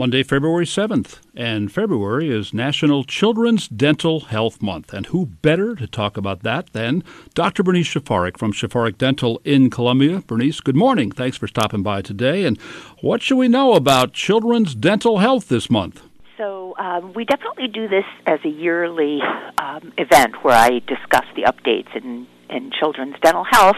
[0.00, 4.94] Monday, February 7th, and February is National Children's Dental Health Month.
[4.94, 7.62] And who better to talk about that than Dr.
[7.62, 10.22] Bernice Szafarek from Szafarek Dental in Columbia?
[10.26, 11.12] Bernice, good morning.
[11.12, 12.46] Thanks for stopping by today.
[12.46, 12.58] And
[13.02, 16.02] what should we know about children's dental health this month?
[16.38, 19.20] So, um, we definitely do this as a yearly
[19.58, 23.76] um, event where I discuss the updates in, in children's dental health.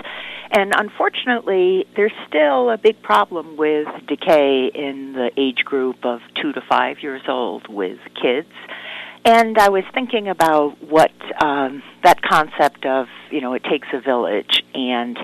[0.51, 6.53] And unfortunately, there's still a big problem with decay in the age group of two
[6.53, 8.49] to five years old with kids.
[9.25, 14.01] And I was thinking about what um, that concept of, you know, it takes a
[14.01, 14.63] village.
[14.75, 15.17] And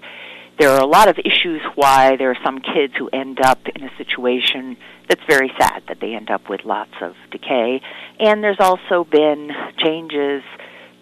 [0.59, 3.85] there are a lot of issues why there are some kids who end up in
[3.85, 4.77] a situation
[5.09, 7.81] that's very sad that they end up with lots of decay.
[8.19, 10.43] And there's also been changes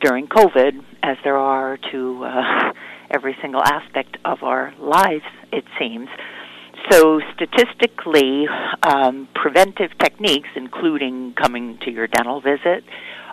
[0.00, 2.72] during COVID, as there are to uh,
[3.10, 6.08] every single aspect of our lives, it seems.
[6.90, 8.46] So, statistically,
[8.82, 12.84] um, preventive techniques, including coming to your dental visit,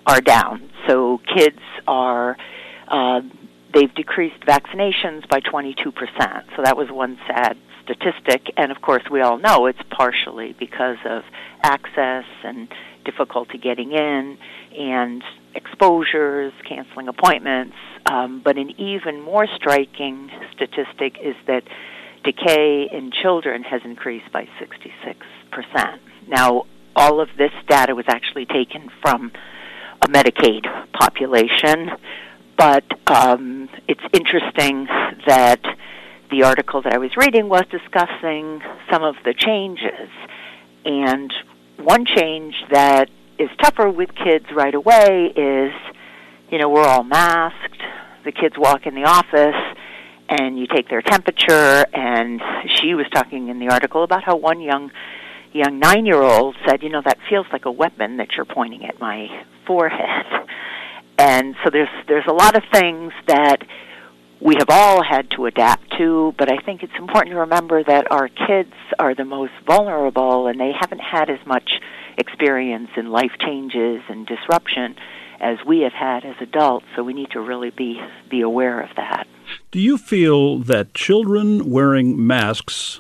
[0.06, 0.72] are down.
[0.88, 2.38] So, kids are,
[2.88, 3.22] uh,
[3.74, 5.76] they've decreased vaccinations by 22%.
[6.56, 8.52] So, that was one sad statistic.
[8.58, 11.24] And of course, we all know it's partially because of
[11.62, 12.68] access and
[13.06, 14.38] difficulty getting in
[14.78, 15.24] and
[15.56, 17.76] exposures, canceling appointments.
[18.06, 21.64] Um, but an even more striking statistic is that
[22.24, 26.00] decay in children has increased by 66%.
[26.28, 29.32] Now, all of this data was actually taken from
[30.02, 31.92] a Medicaid population,
[32.58, 34.86] but um, it's interesting
[35.28, 35.62] that
[36.34, 40.10] the article that I was reading was discussing some of the changes.
[40.84, 41.32] And
[41.78, 45.72] one change that is tougher with kids right away is,
[46.50, 47.82] you know, we're all masked.
[48.26, 49.78] The kids walk in the office
[50.28, 52.42] and you take their temperature and
[52.78, 54.92] she was talking in the article about how one young
[55.52, 59.28] young 9-year-old said, you know, that feels like a weapon that you're pointing at my
[59.68, 60.26] forehead.
[61.16, 63.58] And so there's there's a lot of things that
[64.44, 68.12] we have all had to adapt to, but I think it's important to remember that
[68.12, 71.80] our kids are the most vulnerable and they haven't had as much
[72.18, 74.96] experience in life changes and disruption
[75.40, 78.00] as we have had as adults, so we need to really be
[78.30, 79.28] be aware of that.
[79.72, 83.00] Do you feel that children wearing masks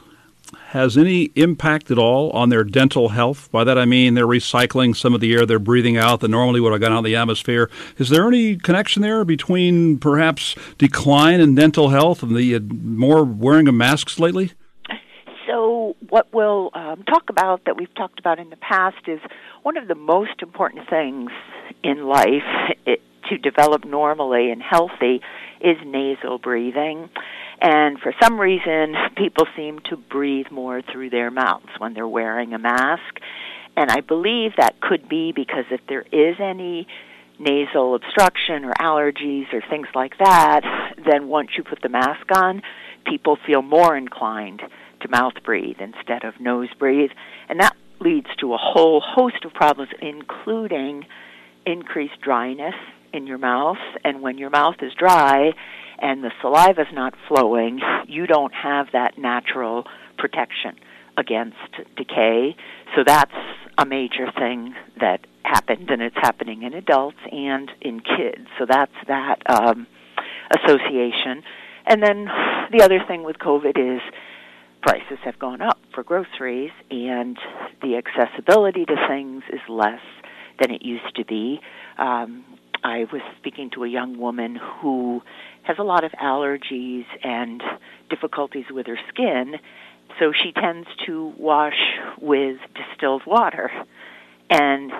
[0.73, 3.47] has any impact at all on their dental health?
[3.51, 6.59] By that I mean they're recycling some of the air they're breathing out that normally
[6.59, 7.69] would have gone out in the atmosphere.
[7.99, 13.23] Is there any connection there between perhaps decline in dental health and the uh, more
[13.23, 14.53] wearing of masks lately?
[15.45, 19.19] So, what we'll um, talk about that we've talked about in the past is
[19.61, 21.29] one of the most important things
[21.83, 22.41] in life
[22.87, 25.21] it, to develop normally and healthy
[25.61, 27.09] is nasal breathing.
[27.63, 32.53] And for some reason, people seem to breathe more through their mouths when they're wearing
[32.53, 33.19] a mask.
[33.75, 36.85] And I believe that could be because if there is any
[37.39, 40.61] nasal obstruction or allergies or things like that,
[41.03, 42.61] then once you put the mask on,
[43.05, 44.61] people feel more inclined
[45.01, 47.09] to mouth breathe instead of nose breathe.
[47.49, 51.05] And that leads to a whole host of problems, including
[51.65, 52.75] increased dryness
[53.13, 53.77] in your mouth.
[54.03, 55.53] And when your mouth is dry
[55.99, 59.85] and the saliva is not flowing, you don't have that natural
[60.17, 60.75] protection
[61.17, 61.57] against
[61.95, 62.55] decay.
[62.95, 63.31] So that's
[63.77, 68.47] a major thing that happened, and it's happening in adults and in kids.
[68.57, 69.87] So that's that um,
[70.51, 71.43] association.
[71.85, 72.25] And then
[72.71, 74.01] the other thing with COVID is
[74.81, 77.37] prices have gone up for groceries, and
[77.81, 80.01] the accessibility to things is less
[80.59, 81.59] than it used to be.
[81.97, 82.45] Um,
[82.83, 85.21] I was speaking to a young woman who
[85.63, 87.63] has a lot of allergies and
[88.09, 89.55] difficulties with her skin,
[90.19, 91.79] so she tends to wash
[92.19, 93.71] with distilled water.
[94.49, 94.91] And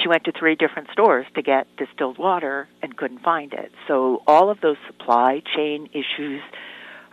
[0.00, 3.72] she went to three different stores to get distilled water and couldn't find it.
[3.88, 6.42] So all of those supply chain issues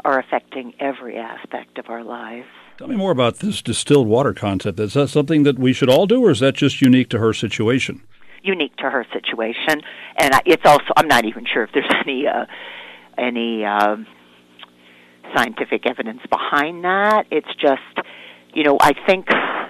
[0.04, 2.48] are affecting every aspect of our lives.
[2.78, 4.80] Tell me more about this distilled water concept.
[4.80, 7.32] Is that something that we should all do, or is that just unique to her
[7.32, 8.02] situation?
[8.44, 9.82] Unique to her situation,
[10.18, 12.46] and it's also I'm not even sure if there's any uh,
[13.18, 14.06] any um,
[15.36, 17.26] scientific evidence behind that.
[17.32, 18.08] It's just,
[18.54, 19.28] you know, I think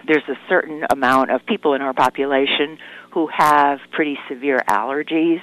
[0.07, 2.77] there's a certain amount of people in our population
[3.11, 5.41] who have pretty severe allergies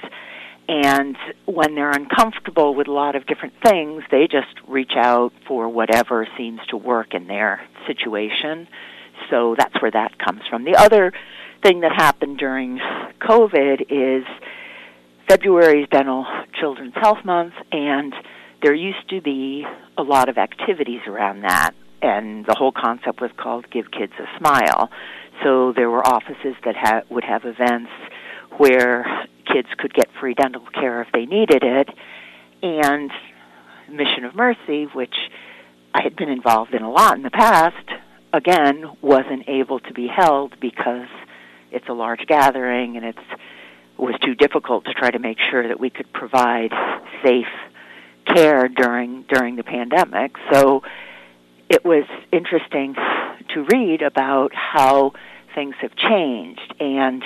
[0.71, 5.67] and when they're uncomfortable with a lot of different things, they just reach out for
[5.67, 8.69] whatever seems to work in their situation.
[9.29, 10.63] So that's where that comes from.
[10.63, 11.11] The other
[11.63, 12.79] thing that happened during
[13.21, 14.25] COVID is
[15.27, 16.25] February is Dental
[16.59, 18.13] Children's Health Month, and
[18.61, 19.65] there used to be
[19.97, 21.71] a lot of activities around that,
[22.01, 24.89] and the whole concept was called Give Kids a Smile.
[25.43, 27.91] So there were offices that ha- would have events
[28.57, 31.89] where kids could get free dental care if they needed it,
[32.61, 33.11] and
[33.89, 35.15] Mission of Mercy, which
[35.93, 37.87] I had been involved in a lot in the past,
[38.33, 41.07] again wasn't able to be held because
[41.71, 43.41] it's a large gathering and it's
[43.97, 46.71] it was too difficult to try to make sure that we could provide
[47.23, 47.45] safe
[48.25, 50.35] care during during the pandemic.
[50.51, 50.83] So
[51.69, 52.95] it was interesting
[53.53, 55.13] to read about how
[55.55, 57.23] things have changed and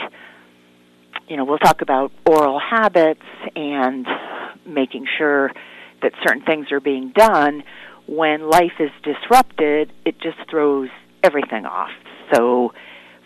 [1.28, 3.26] you know we'll talk about oral habits
[3.56, 4.08] and
[4.66, 5.52] making sure
[6.02, 7.64] that certain things are being done
[8.08, 10.90] when life is disrupted it just throws
[11.24, 11.92] everything off
[12.34, 12.74] so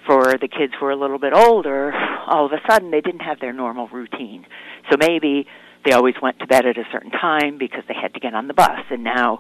[0.06, 1.94] for the kids who are a little bit older
[2.30, 4.46] all of a sudden they didn't have their normal routine.
[4.90, 5.48] So maybe
[5.84, 8.48] they always went to bed at a certain time because they had to get on
[8.48, 8.86] the bus.
[8.90, 9.40] And now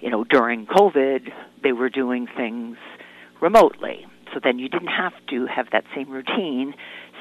[0.00, 1.30] you know during covid
[1.62, 2.76] they were doing things
[3.40, 4.06] remotely.
[4.32, 6.74] So then you didn't have to have that same routine.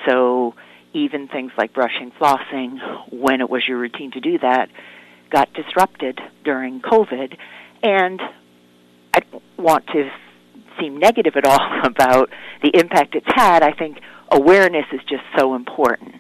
[0.08, 0.54] So
[0.94, 2.78] even things like brushing flossing
[3.12, 4.70] when it was your routine to do that
[5.32, 7.36] got disrupted during covid.
[7.82, 8.22] And
[9.14, 9.22] i
[9.58, 10.10] want to
[10.80, 12.30] seem negative at all about
[12.62, 13.98] the impact it's had i think
[14.31, 16.16] awareness is just so important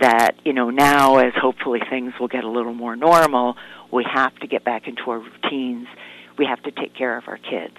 [0.00, 3.56] that you know now as hopefully things will get a little more normal
[3.92, 5.86] we have to get back into our routines
[6.38, 7.76] we have to take care of our kids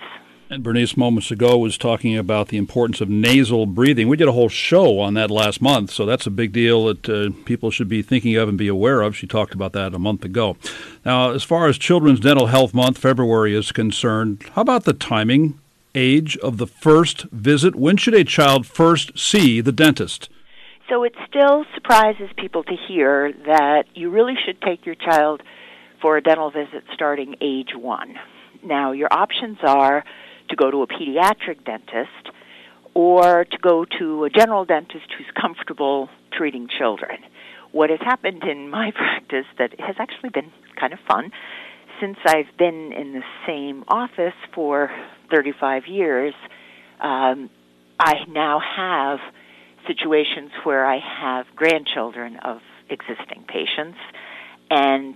[0.52, 4.10] and Bernice moments ago was talking about the importance of nasal breathing.
[4.10, 7.08] We did a whole show on that last month, so that's a big deal that
[7.08, 9.16] uh, people should be thinking of and be aware of.
[9.16, 10.58] She talked about that a month ago.
[11.06, 15.58] Now, as far as Children's Dental Health Month, February is concerned, how about the timing,
[15.96, 17.76] age of the first visit?
[17.76, 20.30] When should a child first see the dentist?
[20.90, 25.42] So it still surprises people to hear that you really should take your child
[26.02, 28.16] for a dental visit starting age one.
[28.64, 30.04] Now, your options are
[30.50, 32.36] to go to a pediatric dentist
[32.94, 37.18] or to go to a general dentist who's comfortable treating children.
[37.72, 41.32] What has happened in my practice that has actually been kind of fun
[42.02, 44.92] since I've been in the same office for
[45.30, 46.34] 35 years,
[47.00, 47.50] um,
[48.00, 49.20] I now have
[49.88, 52.58] situations where I have grandchildren of
[52.90, 54.00] existing patients,
[54.70, 55.16] and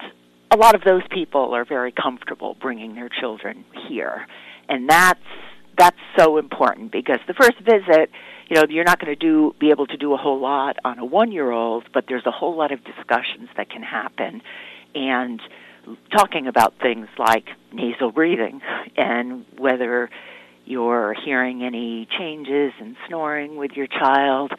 [0.52, 4.28] a lot of those people are very comfortable bringing their children here,
[4.70, 5.20] and that's
[5.78, 8.10] that's so important because the first visit,
[8.48, 11.00] you know, you're not going to do be able to do a whole lot on
[11.00, 14.42] a one year old, but there's a whole lot of discussions that can happen,
[14.94, 15.42] and
[16.12, 18.62] talking about things like nasal breathing
[18.98, 20.10] and whether
[20.66, 24.52] you're hearing any changes in snoring with your child.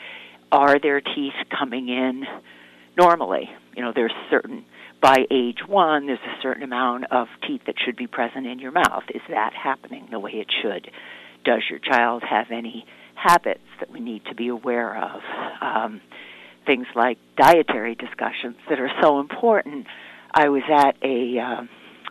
[0.52, 2.24] Are their teeth coming in
[2.96, 3.50] normally?
[3.76, 4.64] You know, there's certain,
[5.02, 8.70] by age one, there's a certain amount of teeth that should be present in your
[8.70, 9.02] mouth.
[9.12, 10.90] Is that happening the way it should?
[11.44, 15.20] Does your child have any habits that we need to be aware of?
[15.60, 16.00] Um,
[16.64, 19.86] things like dietary discussions that are so important.
[20.38, 21.62] I was at a uh,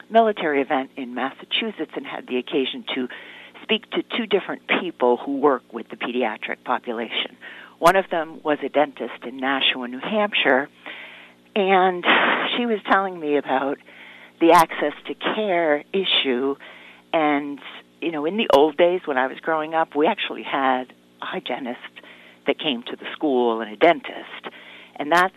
[0.10, 3.08] military event in Massachusetts and had the occasion to
[3.62, 7.38] speak to two different people who work with the pediatric population.
[7.78, 10.70] One of them was a dentist in Nashua, New Hampshire,
[11.56, 12.04] and
[12.58, 13.78] she was telling me about
[14.42, 16.56] the access to care issue.
[17.14, 17.60] And,
[18.02, 20.86] you know, in the old days when I was growing up, we actually had
[21.22, 21.80] a hygienist
[22.48, 24.50] that came to the school and a dentist.
[24.96, 25.36] And that's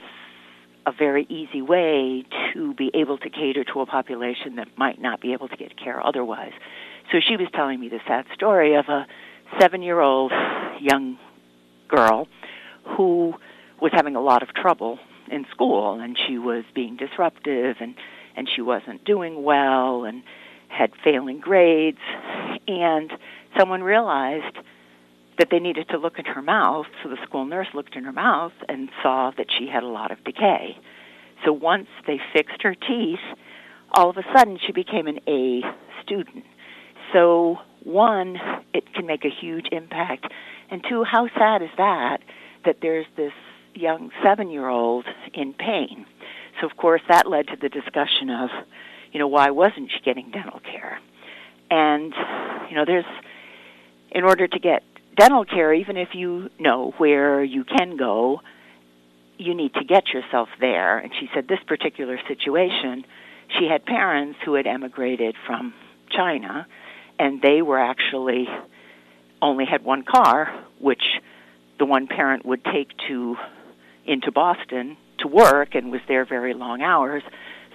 [0.88, 5.20] a very easy way to be able to cater to a population that might not
[5.20, 6.52] be able to get care otherwise.
[7.12, 9.06] So she was telling me the sad story of a
[9.60, 10.32] seven year old
[10.80, 11.18] young
[11.88, 12.26] girl
[12.96, 13.34] who
[13.80, 14.98] was having a lot of trouble
[15.30, 17.94] in school and she was being disruptive and
[18.34, 20.22] and she wasn't doing well and
[20.68, 21.98] had failing grades
[22.66, 23.12] and
[23.58, 24.56] someone realized
[25.38, 28.12] that they needed to look in her mouth so the school nurse looked in her
[28.12, 30.76] mouth and saw that she had a lot of decay
[31.44, 33.18] so once they fixed her teeth
[33.92, 35.62] all of a sudden she became an A
[36.02, 36.44] student
[37.12, 38.36] so, one,
[38.74, 40.26] it can make a huge impact.
[40.70, 42.18] And two, how sad is that
[42.64, 43.32] that there's this
[43.74, 46.06] young seven year old in pain?
[46.60, 48.50] So, of course, that led to the discussion of,
[49.12, 51.00] you know, why wasn't she getting dental care?
[51.70, 52.12] And,
[52.68, 53.04] you know, there's,
[54.10, 54.82] in order to get
[55.18, 58.40] dental care, even if you know where you can go,
[59.36, 60.98] you need to get yourself there.
[60.98, 63.04] And she said this particular situation,
[63.58, 65.74] she had parents who had emigrated from
[66.10, 66.66] China
[67.18, 68.48] and they were actually
[69.42, 71.02] only had one car, which
[71.78, 73.36] the one parent would take to
[74.06, 77.22] into Boston to work and was there very long hours.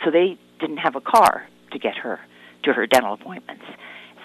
[0.03, 2.19] So they didn't have a car to get her
[2.63, 3.65] to her dental appointments.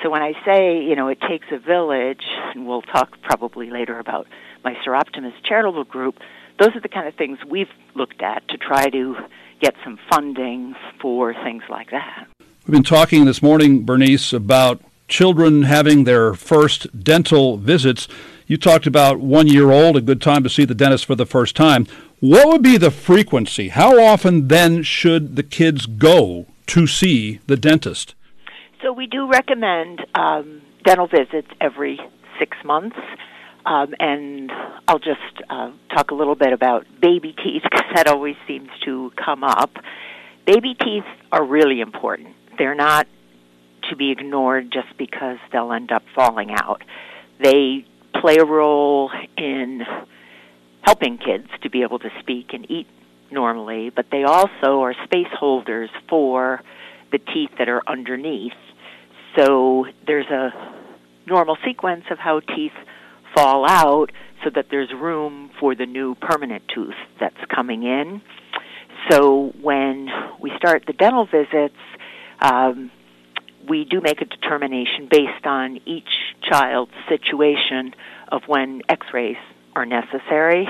[0.03, 2.23] So when I say, you know, it takes a village,
[2.55, 4.29] and we'll talk probably later about
[4.65, 6.19] my Soroptimist charitable group,
[6.59, 9.17] those are the kind of things we've looked at to try to
[9.61, 12.29] get some funding for things like that.
[12.67, 18.07] We've been talking this morning, Bernice, about children having their first dental visits.
[18.47, 21.27] You talked about one year old, a good time to see the dentist for the
[21.27, 21.87] first time.
[22.21, 23.69] What would be the frequency?
[23.69, 28.15] How often then should the kids go to see the dentist?
[28.83, 31.99] So we do recommend um, dental visits every
[32.39, 32.97] six months.
[33.67, 34.51] Um, and
[34.87, 39.13] I'll just uh, talk a little bit about baby teeth because that always seems to
[39.23, 39.73] come up.
[40.47, 42.35] Baby teeth are really important.
[42.57, 43.07] They're not
[43.91, 46.83] to be ignored just because they'll end up falling out.
[47.43, 47.85] They
[48.21, 49.83] play a role in
[50.83, 52.87] helping kids to be able to speak and eat
[53.31, 56.63] normally, but they also are space holders for
[57.13, 58.53] the teeth that are underneath.
[59.39, 60.51] So there's a
[61.27, 62.73] normal sequence of how teeth
[63.35, 64.11] fall out
[64.43, 68.21] so that there's room for the new permanent tooth that's coming in.
[69.11, 70.09] So when
[70.41, 71.77] we start the dental visits,
[72.41, 72.91] um,
[73.69, 76.09] we do make a determination based on each
[76.43, 77.95] child's situation
[78.33, 79.37] of when x-rays
[79.77, 80.67] are necessary.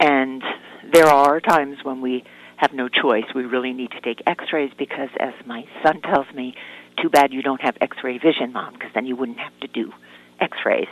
[0.00, 0.42] And
[0.92, 2.24] there are times when we
[2.56, 3.24] have no choice.
[3.34, 6.54] We really need to take x-rays because, as my son tells me,
[7.00, 9.92] too bad you don't have x-ray vision, Mom, because then you wouldn't have to do
[10.40, 10.88] x-rays.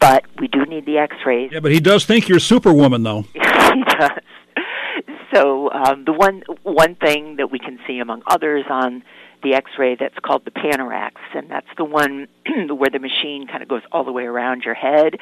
[0.00, 1.50] But we do need the x-rays.
[1.52, 3.22] Yeah, but he does think you're Superwoman, though.
[3.32, 4.10] he does.
[5.34, 9.02] So um, the one one thing that we can see among others on
[9.42, 12.28] the X-ray that's called the Panorex, and that's the one
[12.68, 15.16] where the machine kind of goes all the way around your head.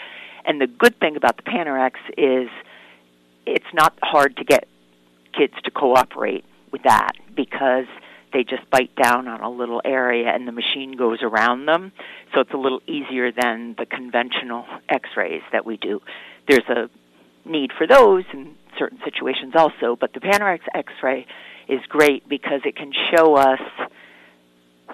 [0.44, 2.50] And the good thing about the Panorex is
[3.46, 4.68] it's not hard to get
[5.36, 7.86] kids to cooperate with that because
[8.32, 11.92] they just bite down on a little area and the machine goes around them.
[12.34, 16.00] So it's a little easier than the conventional x-rays that we do.
[16.48, 16.88] There's a
[17.48, 21.26] need for those in certain situations also, but the Panorex x-ray
[21.68, 23.60] is great because it can show us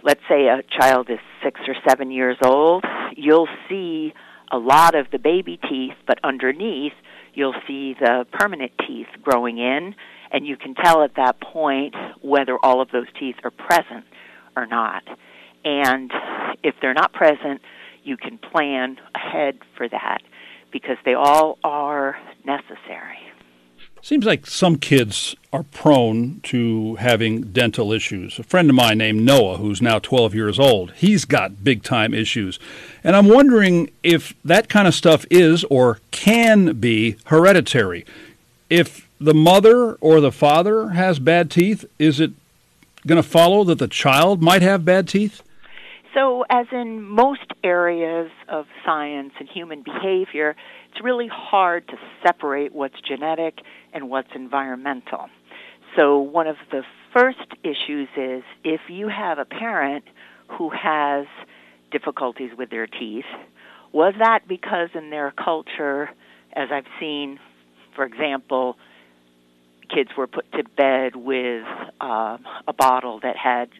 [0.02, 2.84] let's say a child is 6 or 7 years old,
[3.16, 4.12] you'll see
[4.50, 6.92] a lot of the baby teeth, but underneath
[7.34, 9.94] you'll see the permanent teeth growing in
[10.30, 14.04] and you can tell at that point whether all of those teeth are present
[14.56, 15.02] or not.
[15.64, 16.10] And
[16.62, 17.60] if they're not present,
[18.04, 20.18] you can plan ahead for that
[20.70, 23.18] because they all are necessary.
[24.00, 28.38] Seems like some kids are prone to having dental issues.
[28.38, 32.14] A friend of mine named Noah, who's now 12 years old, he's got big time
[32.14, 32.60] issues.
[33.02, 38.06] And I'm wondering if that kind of stuff is or can be hereditary.
[38.70, 42.32] If the mother or the father has bad teeth, is it
[43.06, 45.42] going to follow that the child might have bad teeth?
[46.14, 50.56] So, as in most areas of science and human behavior,
[50.90, 51.94] it's really hard to
[52.26, 53.58] separate what's genetic
[53.92, 55.28] and what's environmental.
[55.96, 56.82] So, one of the
[57.12, 60.04] first issues is if you have a parent
[60.48, 61.26] who has
[61.90, 63.26] difficulties with their teeth,
[63.92, 66.10] was that because in their culture,
[66.54, 67.38] as I've seen,
[67.94, 68.76] for example,
[69.88, 71.64] kids were put to bed with
[72.00, 73.70] uh, a bottle that had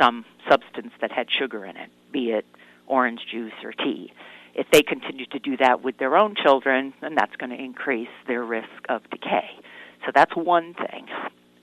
[0.00, 2.46] some substance that had sugar in it, be it
[2.86, 4.12] orange juice or tea.
[4.54, 8.08] If they continue to do that with their own children, then that's going to increase
[8.26, 9.50] their risk of decay.
[10.04, 11.06] So that's one thing.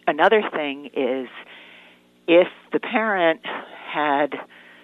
[0.06, 1.28] Another thing is
[2.28, 4.36] if the parent had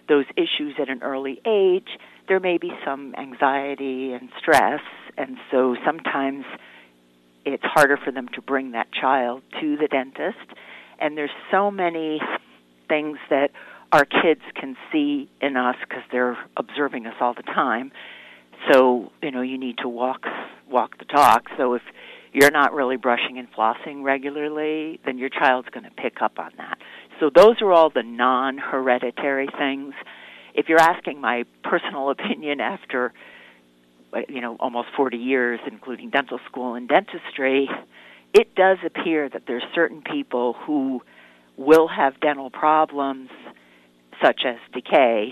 [0.07, 1.87] those issues at an early age,
[2.27, 4.81] there may be some anxiety and stress,
[5.17, 6.45] and so sometimes
[7.53, 10.37] it's harder for them to bring that child to the dentist.
[10.99, 12.19] And there's so many
[12.87, 13.51] things that
[13.91, 17.91] our kids can see in us because they're observing us all the time.
[18.71, 20.25] So, you know, you need to walk
[20.69, 21.45] walk the talk.
[21.57, 21.81] So if
[22.33, 26.51] you're not really brushing and flossing regularly, then your child's going to pick up on
[26.57, 26.77] that.
[27.19, 29.93] So those are all the non-hereditary things.
[30.53, 33.13] If you're asking my personal opinion after
[34.13, 37.69] Uh, you know almost 40 years including dental school and dentistry,
[38.33, 41.01] it does appear that there's certain people who
[41.57, 43.29] will have dental problems
[44.23, 45.29] such as decay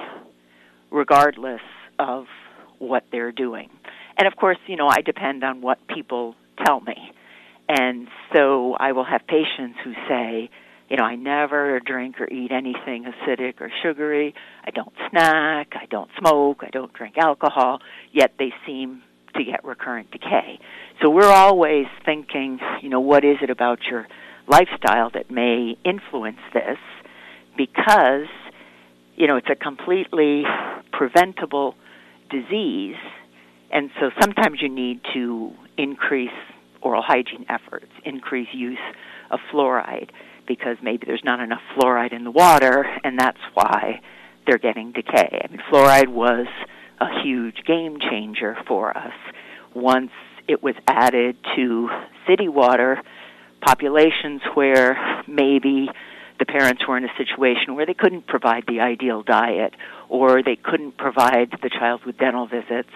[0.91, 1.61] regardless
[1.99, 2.25] of
[2.79, 3.69] what they're doing.
[4.17, 7.11] And of course, you know, I depend on what people tell me.
[7.69, 10.49] And so I will have patients who say,
[10.89, 14.33] you know, I never drink or eat anything acidic or sugary.
[14.65, 15.73] I don't snack.
[15.73, 16.61] I don't smoke.
[16.61, 17.79] I don't drink alcohol.
[18.11, 19.01] Yet they seem
[19.35, 20.59] to get recurrent decay.
[21.01, 24.07] So we're always thinking, you know, what is it about your
[24.47, 26.77] lifestyle that may influence this?
[27.57, 28.27] Because
[29.17, 30.43] you know, it's a completely
[30.93, 31.75] preventable
[32.29, 32.95] disease,
[33.71, 36.29] and so sometimes you need to increase
[36.81, 38.77] oral hygiene efforts, increase use
[39.31, 40.11] of fluoride
[40.47, 44.01] because maybe there's not enough fluoride in the water, and that's why
[44.45, 45.41] they're getting decay.
[45.43, 46.47] I mean, fluoride was
[46.99, 49.13] a huge game changer for us
[49.75, 50.11] once
[50.47, 51.89] it was added to
[52.27, 53.01] city water
[53.61, 55.89] populations where maybe
[56.39, 59.73] the parents were in a situation where they couldn't provide the ideal diet
[60.09, 62.89] or they couldn't provide the child with dental visits,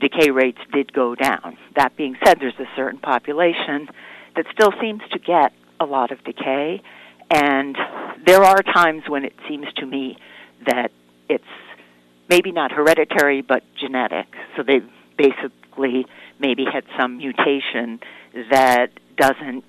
[0.00, 1.56] decay rates did go down.
[1.76, 3.88] That being said, there's a certain population
[4.36, 5.52] that still seems to get
[5.82, 6.82] a lot of decay,
[7.30, 7.76] and
[8.24, 10.16] there are times when it seems to me
[10.66, 10.90] that
[11.28, 11.44] it's
[12.28, 14.26] maybe not hereditary but genetic.
[14.56, 14.80] So they
[15.16, 16.06] basically
[16.38, 18.00] maybe had some mutation
[18.50, 19.64] that doesn't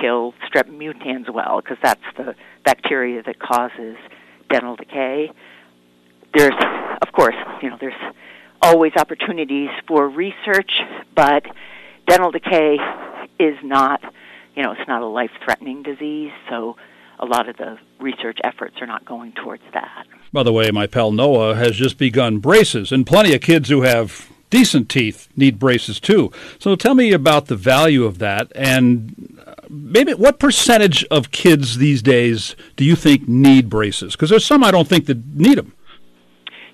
[0.00, 3.96] kill strep mutans well because that's the bacteria that causes
[4.50, 5.30] dental decay.
[6.34, 6.54] There's,
[7.02, 8.14] of course, you know, there's
[8.60, 10.72] always opportunities for research,
[11.14, 11.44] but
[12.06, 12.78] dental decay
[13.38, 14.00] is not,
[14.56, 16.76] you know, it's not a life-threatening disease, so
[17.18, 20.06] a lot of the research efforts are not going towards that.
[20.32, 23.82] By the way, my pal Noah has just begun braces, and plenty of kids who
[23.82, 26.30] have decent teeth need braces too.
[26.58, 31.78] So tell me about the value of that and uh, maybe what percentage of kids
[31.78, 34.12] these days do you think need braces?
[34.12, 35.72] Because there's some I don't think that need them.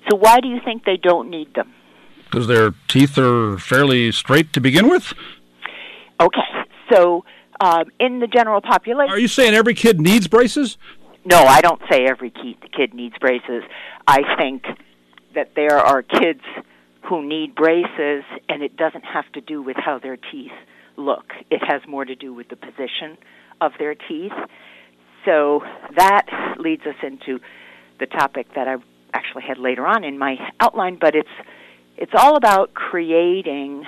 [0.09, 1.73] So why do you think they don't need them?
[2.25, 5.13] Because their teeth are fairly straight to begin with?
[6.21, 6.41] Okay.
[6.91, 7.25] So
[7.63, 9.13] um, in the general population.
[9.13, 10.77] Are you saying every kid needs braces?
[11.25, 13.63] No, I don't say every kid needs braces.
[14.05, 14.65] I think
[15.33, 16.41] that there are kids
[17.07, 20.51] who need braces, and it doesn't have to do with how their teeth
[20.97, 21.31] look.
[21.49, 23.17] It has more to do with the position
[23.61, 24.33] of their teeth.
[25.23, 25.61] So
[25.95, 26.27] that
[26.57, 27.39] leads us into
[27.99, 28.75] the topic that I
[29.13, 31.29] actually had later on in my outline, but it's
[31.95, 33.85] it's all about creating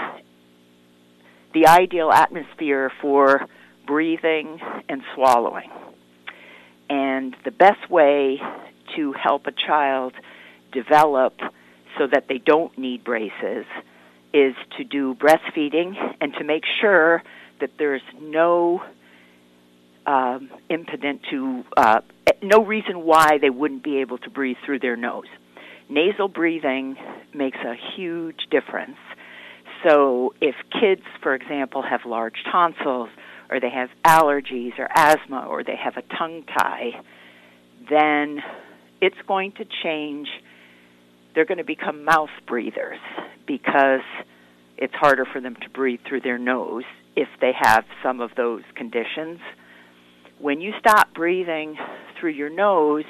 [1.54, 3.48] the ideal atmosphere for
[3.86, 5.70] breathing and swallowing.
[6.90, 8.40] And the best way
[8.96, 10.14] to help a child
[10.72, 11.34] develop
[11.98, 13.66] so that they don't need braces
[14.34, 17.24] is to do breastfeeding and to make sure
[17.62, 18.84] that there's no
[20.06, 22.02] um, impediment to uh,
[22.44, 25.26] no reason why they wouldn't be able to breathe through their nose.
[25.90, 26.96] Nasal breathing
[27.34, 28.98] makes a huge difference.
[29.88, 33.10] So, if kids, for example, have large tonsils,
[33.50, 36.92] or they have allergies or asthma, or they have a tongue tie,
[37.90, 38.40] then
[39.02, 40.28] it's going to change.
[41.34, 43.00] They're going to become mouth breathers
[43.46, 44.02] because
[44.78, 46.84] it's harder for them to breathe through their nose
[47.16, 49.40] if they have some of those conditions.
[50.40, 51.78] When you stop breathing
[52.20, 53.06] through your nose,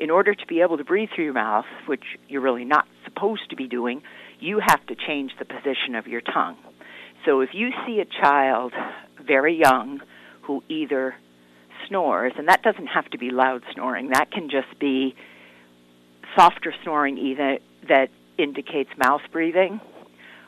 [0.00, 3.50] in order to be able to breathe through your mouth, which you're really not supposed
[3.50, 4.00] to be doing,
[4.40, 6.56] you have to change the position of your tongue.
[7.26, 8.72] So if you see a child
[9.20, 10.00] very young
[10.42, 11.14] who either
[11.88, 15.14] snores, and that doesn't have to be loud snoring, that can just be
[16.36, 19.80] softer snoring either that indicates mouth breathing.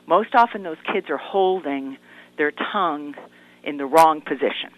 [0.06, 1.96] Most often those kids are holding
[2.38, 3.14] their tongue
[3.64, 4.70] in the wrong position.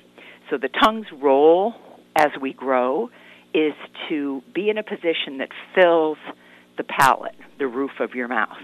[0.51, 1.75] So the tongue's role
[2.17, 3.11] as we grow
[3.55, 3.73] is
[4.09, 6.19] to be in a position that fills
[6.77, 8.59] the palate, the roof of your mouth.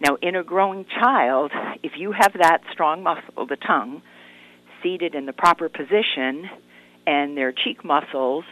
[0.00, 1.50] Now, in a growing child,
[1.82, 4.00] if you have that strong muscle, the tongue,
[4.82, 6.48] seated in the proper position,
[7.06, 8.44] and their cheek muscles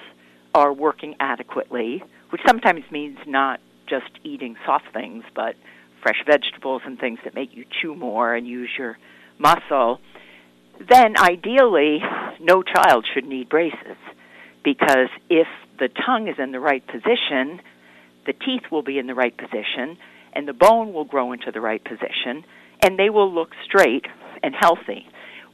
[0.54, 5.54] are working adequately, which sometimes means not just eating soft things, but
[6.02, 8.96] fresh vegetables and things that make you chew more and use your
[9.38, 10.00] muscle,
[10.88, 11.98] then ideally,
[12.40, 13.96] no child should need braces.
[14.64, 15.46] Because if
[15.78, 17.60] the tongue is in the right position,
[18.26, 19.96] the teeth will be in the right position,
[20.32, 22.44] and the bone will grow into the right position,
[22.82, 24.06] and they will look straight
[24.42, 25.06] and healthy.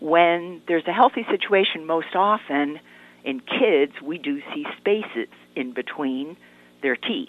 [0.02, 2.80] When there's a healthy situation, most often
[3.24, 6.36] in kids, we do see spaces in between
[6.82, 7.28] their teeth.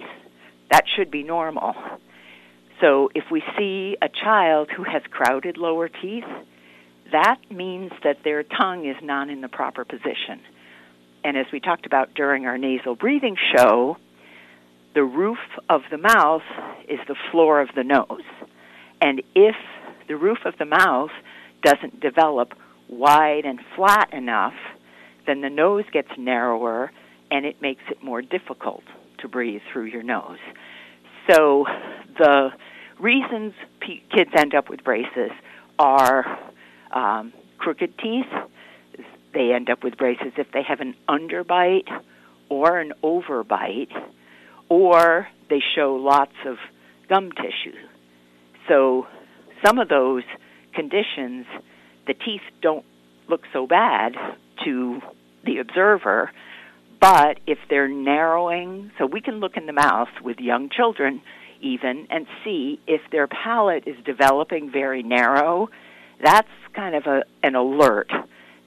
[0.72, 1.76] That should be normal.
[2.82, 6.24] So if we see a child who has crowded lower teeth,
[7.12, 10.42] that means that their tongue is not in the proper position.
[11.24, 13.98] And as we talked about during our nasal breathing show,
[14.96, 15.38] the roof
[15.70, 16.42] of the mouth
[16.90, 18.26] is the floor of the nose.
[19.00, 19.56] And if
[20.08, 21.12] the roof of the mouth
[21.62, 22.54] doesn't develop
[22.90, 24.54] wide and flat enough,
[25.26, 26.92] then the nose gets narrower
[27.32, 28.84] and it makes it more difficult
[29.20, 30.38] to breathe through your nose.
[31.30, 31.66] So
[32.18, 32.50] the
[33.00, 35.32] reasons kids end up with braces
[35.80, 36.40] are
[36.92, 38.26] um, crooked teeth,
[39.34, 41.90] they end up with braces if they have an underbite
[42.50, 43.92] or an overbite,
[44.70, 46.58] or they show lots of
[47.10, 47.76] gum tissue.
[48.68, 49.08] So
[49.66, 50.24] some of those
[50.76, 51.46] conditions,
[52.08, 52.86] the teeth don't
[53.30, 54.14] look so bad
[54.66, 55.00] to
[55.46, 56.32] the observer,
[57.00, 61.22] but if they're narrowing, so we can look in the mouth with young children
[61.62, 65.70] even and see if their palate is developing very narrow,
[66.22, 68.12] that's kind of a, an alert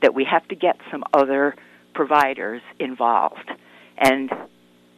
[0.03, 1.55] that we have to get some other
[1.95, 3.51] providers involved.
[3.97, 4.31] And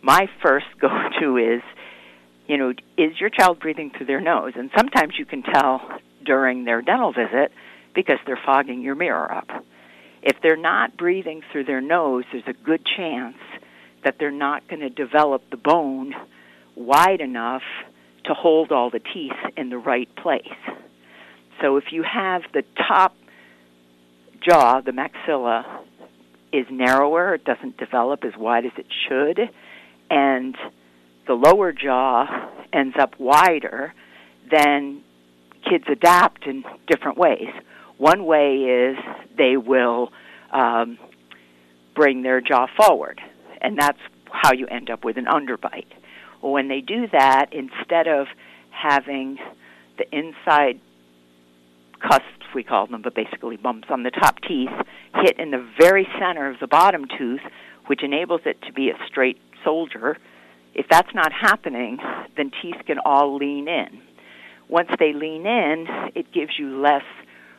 [0.02, 0.88] my first go
[1.20, 1.62] to is,
[2.46, 4.52] you know, is your child breathing through their nose?
[4.56, 5.80] And sometimes you can tell
[6.24, 7.52] during their dental visit
[7.98, 9.48] because they're fogging your mirror up.
[10.22, 13.34] If they're not breathing through their nose, there's a good chance
[14.04, 16.14] that they're not going to develop the bone
[16.76, 17.64] wide enough
[18.26, 20.46] to hold all the teeth in the right place.
[21.60, 23.16] So if you have the top
[24.48, 25.64] jaw, the maxilla,
[26.52, 29.40] is narrower, it doesn't develop as wide as it should,
[30.08, 30.56] and
[31.26, 33.92] the lower jaw ends up wider,
[34.52, 35.02] then
[35.68, 37.48] kids adapt in different ways.
[37.98, 38.96] One way is
[39.36, 40.10] they will
[40.52, 40.98] um,
[41.94, 43.20] bring their jaw forward,
[43.60, 43.98] and that's
[44.30, 45.92] how you end up with an underbite.
[46.40, 48.28] Well, when they do that, instead of
[48.70, 49.38] having
[49.98, 50.80] the inside
[52.00, 54.70] cusps, we call them, but basically bumps on the top teeth,
[55.16, 57.40] hit in the very center of the bottom tooth,
[57.86, 60.16] which enables it to be a straight soldier.
[60.74, 61.98] If that's not happening,
[62.36, 64.02] then teeth can all lean in.
[64.68, 67.02] Once they lean in, it gives you less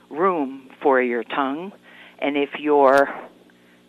[0.10, 1.72] room for your tongue.
[2.20, 3.10] And if you're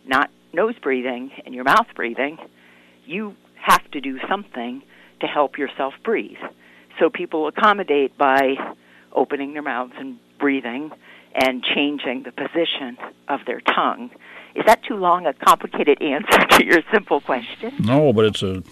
[0.05, 2.37] not nose breathing and your mouth breathing,
[3.05, 4.81] you have to do something
[5.19, 6.37] to help yourself breathe.
[6.99, 8.55] So people accommodate by
[9.13, 10.91] opening their mouths and breathing
[11.33, 14.09] and changing the position of their tongue.
[14.55, 17.73] Is that too long a complicated answer to your simple question?
[17.79, 18.63] No, but it's a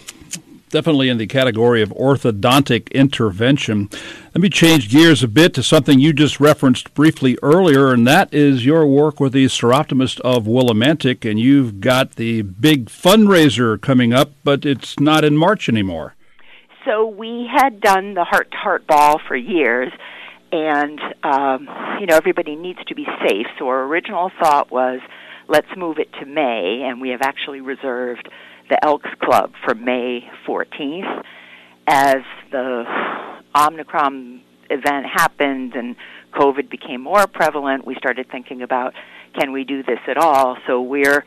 [0.70, 3.90] definitely in the category of orthodontic intervention.
[4.34, 8.34] Let me change gears a bit to something you just referenced briefly earlier, and that
[8.34, 14.14] is your work with the Soroptimist of Willimantic, and you've got the big fundraiser coming
[14.14, 16.16] up, but it's not in March anymore.
[16.86, 19.92] So we had done the heart to heart ball for years,
[20.52, 21.68] and um,
[22.00, 23.48] you know everybody needs to be safe.
[23.58, 25.00] So our original thought was,
[25.48, 28.30] let's move it to May, and we have actually reserved
[28.70, 31.24] the Elks Club for May 14th.
[31.88, 32.18] As
[32.52, 32.84] the
[33.56, 35.96] Omicron event happened and
[36.34, 38.94] COVID became more prevalent, we started thinking about
[39.34, 40.58] can we do this at all?
[40.68, 41.24] So we're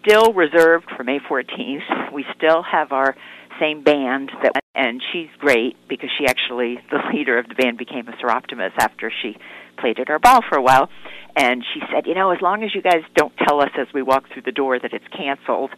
[0.00, 2.12] still reserved for May 14th.
[2.12, 3.14] We still have our
[3.60, 8.08] same band that and she's great because she actually the leader of the band became
[8.08, 9.36] a Soroptimist after she
[9.78, 10.88] played at our ball for a while
[11.36, 14.02] and she said you know as long as you guys don't tell us as we
[14.02, 15.70] walk through the door that it's canceled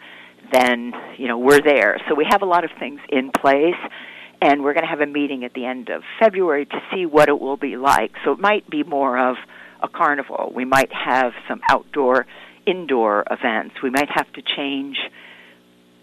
[0.55, 1.99] then you know we're there.
[2.09, 3.75] So we have a lot of things in place,
[4.41, 7.29] and we're going to have a meeting at the end of February to see what
[7.29, 8.13] it will be like.
[8.25, 9.37] So it might be more of
[9.83, 10.53] a carnival.
[10.55, 12.27] We might have some outdoor,
[12.67, 13.77] indoor events.
[13.83, 14.97] We might have to change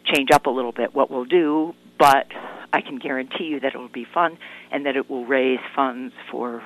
[0.05, 2.27] change up a little bit what we'll do, but
[2.73, 4.37] I can guarantee you that it will be fun
[4.71, 6.63] and that it will raise funds for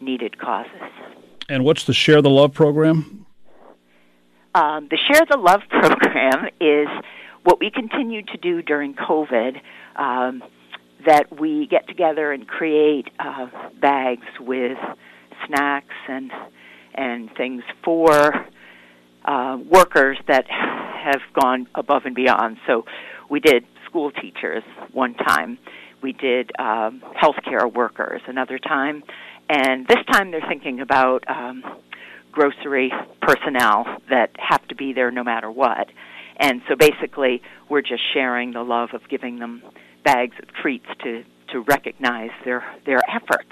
[0.00, 0.70] needed causes.
[1.48, 3.26] And what's the Share the Love program?
[4.54, 6.88] Um, the Share the Love program is
[7.42, 9.60] what we continue to do during COVID.
[9.96, 10.42] Um,
[11.06, 13.46] that we get together and create uh,
[13.80, 14.78] bags with
[15.46, 16.30] snacks and
[16.94, 18.46] and things for
[19.24, 22.56] uh, workers that have gone above and beyond.
[22.66, 22.84] So
[23.28, 24.62] we did school teachers
[24.92, 25.58] one time.
[26.02, 29.02] We did um, healthcare workers another time,
[29.48, 31.64] and this time they're thinking about um,
[32.34, 32.92] grocery
[33.22, 35.88] personnel that have to be there no matter what.
[36.36, 39.62] And so basically, we're just sharing the love of giving them
[40.04, 43.50] bags of treats to, to recognize their, their efforts.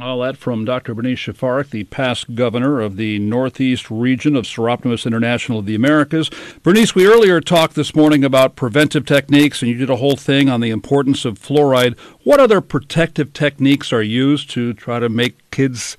[0.00, 0.94] All that from Dr.
[0.94, 6.30] Bernice Szafarek, the past governor of the Northeast region of Soroptimist International of the Americas.
[6.62, 10.48] Bernice, we earlier talked this morning about preventive techniques, and you did a whole thing
[10.48, 11.98] on the importance of fluoride.
[12.24, 15.96] What other protective techniques are used to try to make kids'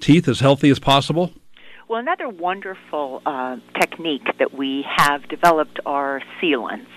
[0.00, 1.32] teeth as healthy as possible?
[1.88, 6.88] Well, another wonderful uh, technique that we have developed are sealants.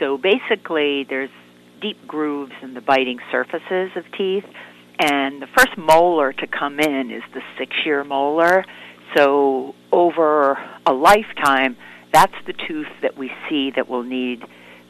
[0.00, 1.30] So basically, there's
[1.82, 4.44] deep grooves in the biting surfaces of teeth,
[4.98, 8.64] and the first molar to come in is the six year molar.
[9.14, 11.76] So over a lifetime,
[12.12, 14.42] that's the tooth that we see that will need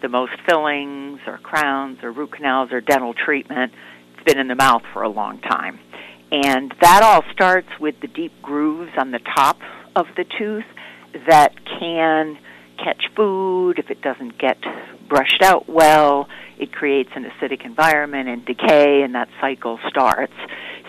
[0.03, 3.73] the most fillings or crowns or root canals or dental treatment.
[4.15, 5.81] It's been in the mouth for a long time.
[6.33, 9.59] And that all starts with the deep grooves on the top
[9.95, 10.65] of the tooth
[11.27, 12.39] that can
[12.83, 14.59] catch food if it doesn't get
[15.09, 20.33] brushed out well, it creates an acidic environment and decay, and that cycle starts.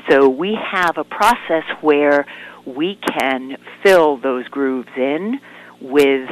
[0.10, 2.26] So we have a process where
[2.65, 5.39] we can fill those grooves in
[5.80, 6.30] with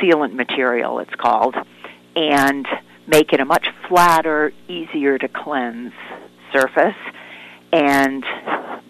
[0.00, 1.54] sealant material, it's called,
[2.16, 2.66] and
[3.06, 5.92] make it a much flatter, easier to cleanse
[6.52, 6.96] surface.
[7.72, 8.24] And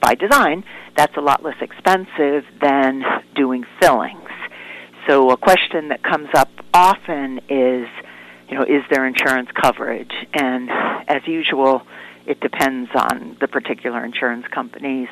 [0.01, 0.65] by design,
[0.97, 3.03] that's a lot less expensive than
[3.35, 4.29] doing fillings.
[5.09, 7.87] So a question that comes up often is,
[8.49, 10.13] you know, is there insurance coverage?
[10.35, 10.71] And
[11.09, 11.83] as usual,
[12.27, 15.09] it depends on the particular insurance companies.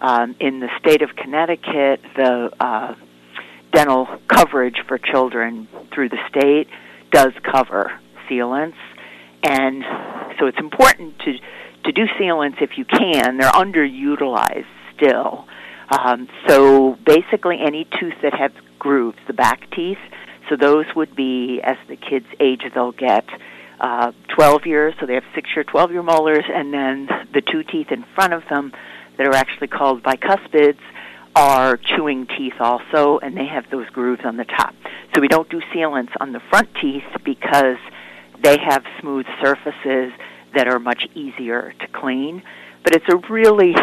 [0.00, 2.94] Um, in the state of Connecticut, the uh,
[3.72, 6.68] dental coverage for children through the state
[7.10, 7.92] does cover
[8.28, 8.76] sealants,
[9.42, 9.84] and
[10.38, 11.34] so it's important to
[11.84, 13.38] to do sealants if you can.
[13.38, 15.46] They're underutilized still.
[15.90, 19.98] Um, so basically, any tooth that has grooves, the back teeth,
[20.48, 23.24] so those would be as the kids age, they'll get
[23.80, 27.62] uh, 12 years, so they have six year, 12 year molars, and then the two
[27.64, 28.72] teeth in front of them
[29.18, 30.78] that are actually called bicuspids
[31.34, 34.74] are chewing teeth also, and they have those grooves on the top.
[35.14, 37.78] So we don't do sealants on the front teeth because
[38.42, 40.12] they have smooth surfaces
[40.54, 42.42] that are much easier to clean.
[42.82, 43.74] But it's a really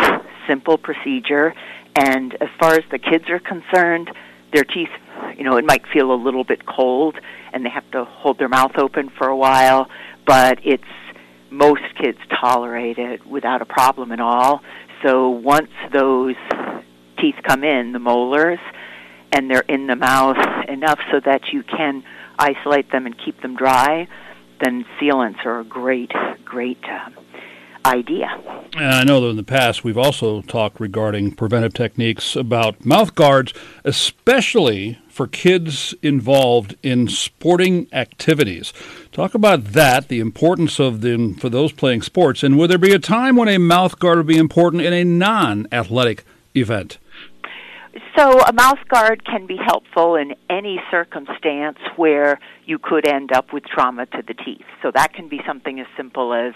[0.48, 1.54] simple procedure,
[1.96, 4.10] and as far as the kids are concerned,
[4.54, 4.90] their teeth,
[5.38, 7.16] you know, it might feel a little bit cold,
[7.54, 9.88] and they have to hold their mouth open for a while,
[10.26, 10.84] but it's
[11.50, 14.62] most kids tolerate it without a problem at all.
[15.04, 16.36] So once those
[17.20, 18.60] teeth come in, the molars,
[19.32, 22.04] and they're in the mouth enough so that you can
[22.38, 24.08] isolate them and keep them dry,
[24.64, 26.12] then sealants are a great,
[26.46, 27.10] great uh,
[27.86, 28.28] idea.
[28.76, 33.54] I know that in the past we've also talked regarding preventive techniques about mouth guards,
[33.84, 38.74] especially for kids involved in sporting activities.
[39.12, 42.94] Talk about that, the importance of them for those playing sports, and would there be
[42.94, 46.98] a time when a mouth guard would be important in a non athletic event?
[48.18, 53.52] So, a mouth guard can be helpful in any circumstance where you could end up
[53.52, 54.66] with trauma to the teeth.
[54.84, 56.54] So, that can be something as simple as,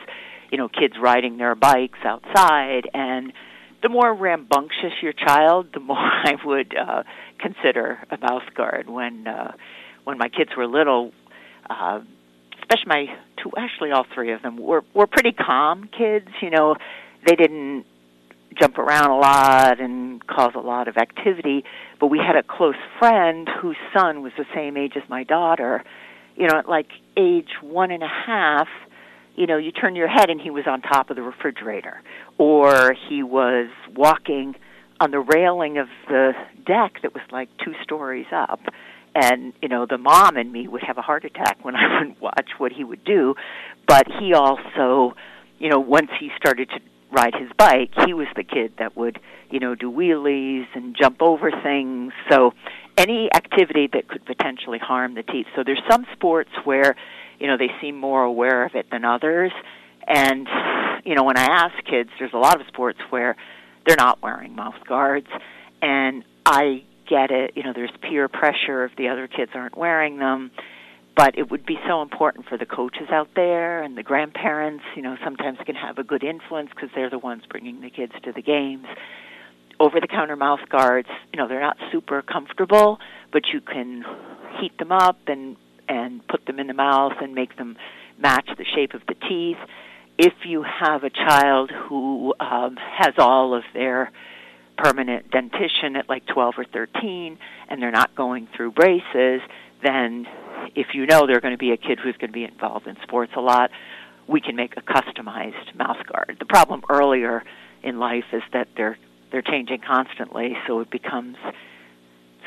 [0.52, 2.90] you know, kids riding their bikes outside.
[2.94, 3.34] And
[3.82, 7.04] the more rambunctious your child, the more I would uh,
[7.40, 8.90] consider a mouth guard.
[8.90, 9.54] When uh,
[10.04, 11.12] when my kids were little,
[11.70, 12.02] uh,
[12.60, 13.06] especially my
[13.42, 16.30] two, actually all three of them were were pretty calm kids.
[16.42, 16.76] You know,
[17.28, 17.86] they didn't
[18.60, 21.64] jump around a lot and cause a lot of activity.
[22.00, 25.84] But we had a close friend whose son was the same age as my daughter.
[26.36, 26.88] You know, at like
[27.18, 28.68] age one and a half,
[29.36, 32.02] you know, you turn your head and he was on top of the refrigerator,
[32.38, 34.56] or he was walking
[35.00, 36.34] on the railing of the
[36.66, 38.60] deck that was like two stories up.
[39.16, 42.20] And, you know, the mom and me would have a heart attack when I would
[42.20, 43.36] watch what he would do.
[43.88, 45.16] But he also,
[45.60, 46.80] you know, once he started to
[47.14, 51.22] ride his bike, he was the kid that would, you know, do wheelies and jump
[51.22, 52.12] over things.
[52.30, 52.54] So
[52.98, 55.48] any activity that could potentially harm the teeth.
[55.56, 56.96] So there's some sports where,
[57.40, 59.52] you know, they seem more aware of it than others.
[60.08, 60.48] And,
[61.06, 63.36] you know, when I ask kids, there's a lot of sports where
[63.86, 65.28] they're not wearing mouth guards.
[65.82, 70.18] And I get it, you know, there's peer pressure if the other kids aren't wearing
[70.18, 70.52] them
[71.16, 75.02] but it would be so important for the coaches out there and the grandparents you
[75.02, 78.32] know sometimes can have a good influence because they're the ones bringing the kids to
[78.32, 78.86] the games.
[79.80, 83.00] Over the counter mouth guards you know they're not super comfortable
[83.32, 84.04] but you can
[84.60, 87.76] heat them up and and put them in the mouth and make them
[88.18, 89.58] match the shape of the teeth.
[90.18, 94.12] If you have a child who um, has all of their
[94.78, 97.38] permanent dentition at like 12 or 13
[97.70, 99.42] and they're not going through braces
[99.84, 100.26] then
[100.76, 102.96] if you know they're going to be a kid who's going to be involved in
[103.04, 103.70] sports a lot,
[104.28, 106.38] we can make a customized mouth guard.
[106.40, 107.44] The problem earlier
[107.84, 108.98] in life is that they're
[109.32, 111.38] they're changing constantly, so it becomes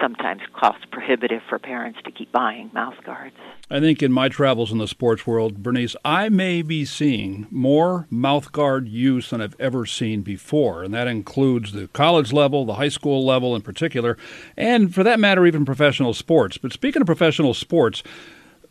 [0.00, 3.36] sometimes cost prohibitive for parents to keep buying mouth guards.
[3.70, 8.06] I think in my travels in the sports world, Bernice, I may be seeing more
[8.10, 12.74] mouth guard use than I've ever seen before, and that includes the college level, the
[12.74, 14.16] high school level in particular,
[14.56, 16.58] and for that matter, even professional sports.
[16.58, 18.02] But speaking of professional sports,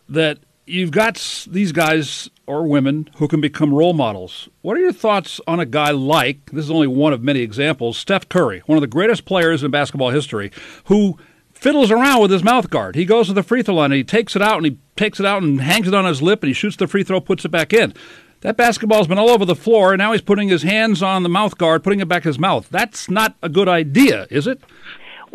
[0.08, 4.50] that you've got these guys or women who can become role models.
[4.62, 7.98] What are your thoughts on a guy like, this is only one of many examples,
[7.98, 10.52] Steph Curry, one of the greatest players in basketball history,
[10.86, 11.18] who
[11.54, 12.96] fiddles around with his mouth guard.
[12.96, 15.20] He goes to the free throw line and he takes it out and he takes
[15.20, 17.46] it out and hangs it on his lip and he shoots the free throw, puts
[17.46, 17.94] it back in.
[18.42, 21.30] That basketball's been all over the floor and now he's putting his hands on the
[21.30, 22.68] mouth guard, putting it back in his mouth.
[22.70, 24.62] That's not a good idea, is it?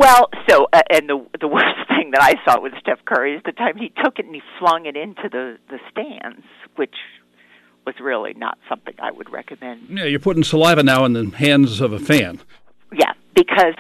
[0.01, 3.43] Well, so uh, and the the worst thing that I saw with Steph Curry is
[3.45, 6.95] the time he took it and he flung it into the the stands, which
[7.85, 9.89] was really not something I would recommend.
[9.91, 12.41] Yeah, you're putting saliva now in the hands of a fan.
[12.95, 13.75] Yeah, because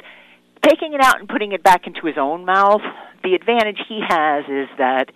[0.62, 2.82] taking it out and putting it back into his own mouth,
[3.24, 5.06] the advantage he has is that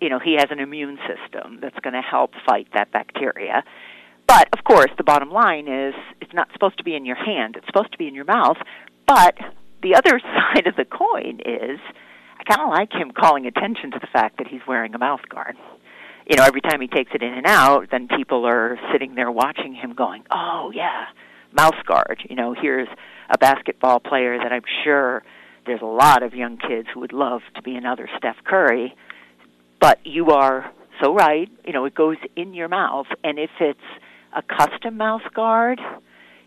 [0.00, 3.62] you know he has an immune system that's going to help fight that bacteria.
[4.26, 7.54] But of course, the bottom line is it's not supposed to be in your hand;
[7.54, 8.56] it's supposed to be in your mouth.
[9.06, 9.36] But
[9.84, 10.18] the other
[10.54, 11.78] side of the coin is,
[12.40, 15.28] I kind of like him calling attention to the fact that he's wearing a mouth
[15.28, 15.54] guard.
[16.28, 19.30] You know, every time he takes it in and out, then people are sitting there
[19.30, 21.04] watching him, going, "Oh yeah,
[21.52, 22.88] mouth guard." You know, here's
[23.28, 25.22] a basketball player that I'm sure
[25.66, 28.94] there's a lot of young kids who would love to be another Steph Curry.
[29.80, 31.50] But you are so right.
[31.66, 33.78] You know, it goes in your mouth, and if it's
[34.34, 35.78] a custom mouth guard,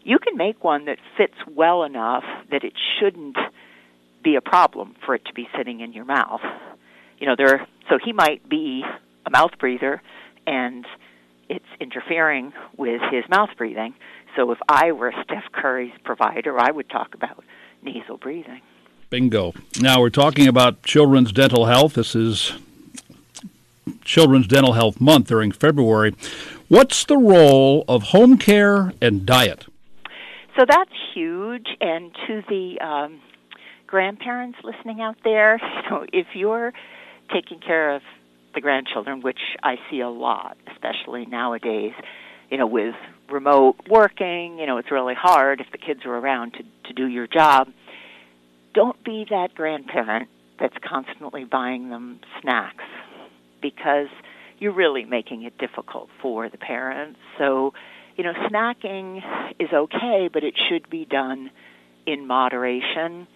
[0.08, 3.36] you can make one that fits well enough that it shouldn't
[4.24, 6.40] be a problem for it to be sitting in your mouth.
[7.20, 7.68] You know, there.
[7.90, 8.84] So he might be
[9.26, 10.02] a mouth breather,
[10.48, 10.86] and
[11.50, 13.96] it's interfering with his mouth breathing.
[14.38, 17.44] So if I were Steph Curry's provider, I would talk about
[17.84, 18.62] nasal breathing.
[19.10, 19.54] Bingo.
[19.82, 21.96] Now we're talking about children's dental health.
[21.96, 22.54] This is
[24.06, 26.16] Children's Dental Health Month during February.
[26.70, 29.66] What's the role of home care and diet?
[30.58, 31.68] So that's huge.
[31.80, 33.22] And to the um,
[33.86, 36.74] grandparents listening out there, you know, if you're
[37.34, 38.02] taking care of
[38.56, 41.94] the grandchildren, which I see a lot, especially nowadays,
[42.50, 42.96] you know, with
[43.30, 47.06] remote working, you know, it's really hard if the kids are around to, to do
[47.06, 47.68] your job.
[48.74, 52.84] Don't be that grandparent that's constantly buying them snacks
[53.62, 54.08] because
[54.60, 57.20] you're really making it difficult for the parents.
[57.38, 57.74] So,
[58.18, 59.22] you know, snacking
[59.60, 61.52] is okay, but it should be done
[62.06, 63.28] in moderation.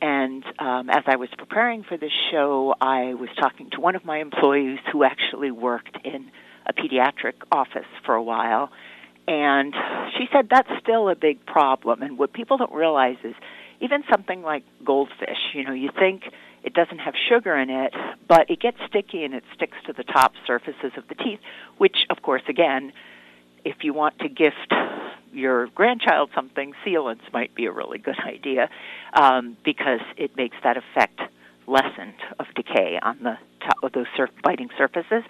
[0.00, 4.04] And um, as I was preparing for this show, I was talking to one of
[4.04, 6.30] my employees who actually worked in
[6.66, 8.70] a pediatric office for a while.
[9.26, 9.74] And
[10.16, 12.02] she said that's still a big problem.
[12.02, 13.34] And what people don't realize is
[13.80, 16.22] even something like goldfish, you know, you think
[16.64, 17.92] it doesn't have sugar in it,
[18.28, 21.40] but it gets sticky and it sticks to the top surfaces of the teeth,
[21.78, 22.92] which, of course, again,
[23.64, 24.72] if you want to gift
[25.32, 28.68] your grandchild something, sealants might be a really good idea
[29.12, 31.20] um, because it makes that effect
[31.66, 35.22] lessened of decay on the top of those surf- biting surfaces.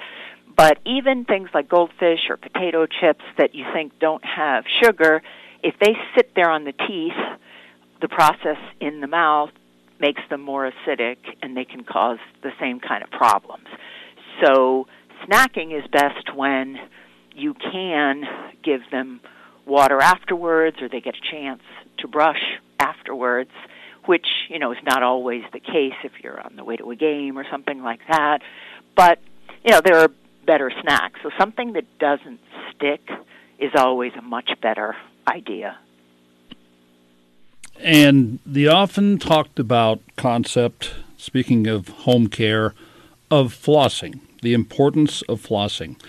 [0.57, 5.23] But even things like goldfish or potato chips that you think don't have sugar,
[5.63, 7.13] if they sit there on the teeth,
[8.01, 9.51] the process in the mouth
[10.01, 13.67] makes them more acidic and they can cause the same kind of problems.
[14.45, 14.87] So,
[15.27, 16.79] snacking is best when
[17.39, 18.25] you can
[18.63, 19.21] give them
[19.67, 21.63] water afterwards or they get a chance
[21.99, 22.43] to brush
[22.81, 23.51] afterwards,
[24.07, 26.97] which, you know, is not always the case if you're on the way to a
[26.97, 28.41] game or something like that.
[28.97, 29.21] But,
[29.65, 30.11] you know, there are
[30.47, 31.21] better snacks.
[31.23, 32.41] So something that doesn't
[32.75, 33.03] stick
[33.59, 34.97] is always a much better
[35.27, 35.79] idea.
[37.81, 42.75] And the often talked about concept, speaking of home care,
[43.31, 46.01] of flossing, the importance of flossing.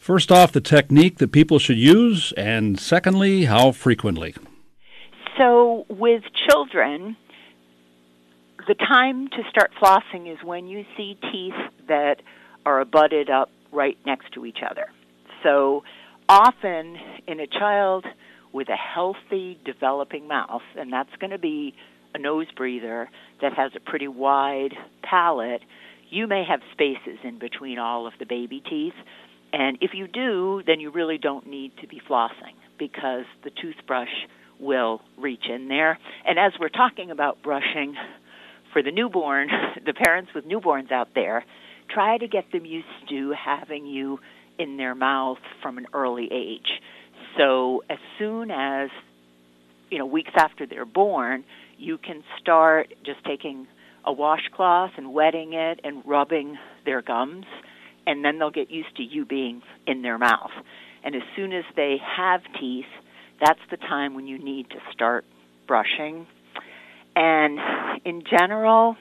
[0.00, 4.34] First off, the technique that people should use, and secondly, how frequently.
[5.36, 7.18] So, with children,
[8.66, 11.52] the time to start flossing is when you see teeth
[11.86, 12.22] that
[12.64, 14.86] are abutted up right next to each other.
[15.42, 15.84] So,
[16.30, 16.96] often
[17.28, 18.06] in a child
[18.54, 21.74] with a healthy developing mouth, and that's going to be
[22.14, 23.10] a nose breather
[23.42, 25.60] that has a pretty wide palate,
[26.08, 28.94] you may have spaces in between all of the baby teeth.
[29.52, 34.08] And if you do, then you really don't need to be flossing because the toothbrush
[34.58, 35.98] will reach in there.
[36.26, 37.94] And as we're talking about brushing
[38.72, 39.48] for the newborn,
[39.86, 41.44] the parents with newborns out there,
[41.92, 44.18] try to get them used to having you
[44.58, 46.68] in their mouth from an early age.
[47.38, 48.90] So as soon as
[49.90, 51.44] you know weeks after they're born,
[51.78, 53.66] you can start just taking
[54.04, 57.46] a washcloth and wetting it and rubbing their gums,
[58.10, 60.50] and then they'll get used to you being in their mouth.
[61.04, 62.90] And as soon as they have teeth,
[63.40, 65.24] that's the time when you need to start
[65.68, 66.26] brushing.
[67.14, 67.60] And
[68.04, 68.96] in general,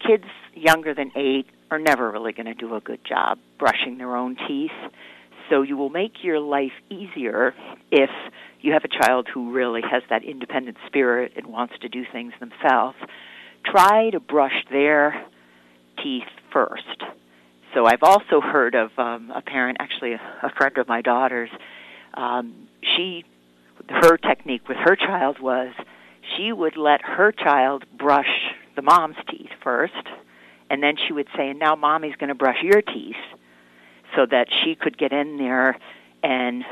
[0.00, 4.16] kids younger than eight are never really going to do a good job brushing their
[4.16, 4.70] own teeth.
[5.50, 7.54] So you will make your life easier
[7.92, 8.10] if
[8.62, 12.32] you have a child who really has that independent spirit and wants to do things
[12.40, 12.96] themselves.
[13.66, 15.26] Try to brush their
[16.02, 17.04] teeth first.
[17.74, 21.50] So I've also heard of um, a parent, actually a, a friend of my daughter's.
[22.14, 23.24] Um, she,
[23.88, 25.72] her technique with her child was
[26.36, 28.30] she would let her child brush
[28.76, 29.92] the mom's teeth first,
[30.70, 33.16] and then she would say, and now mommy's going to brush your teeth,
[34.16, 35.76] so that she could get in there
[36.22, 36.64] and